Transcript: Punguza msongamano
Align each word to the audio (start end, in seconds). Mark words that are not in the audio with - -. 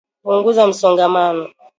Punguza 0.23 0.67
msongamano 0.67 1.49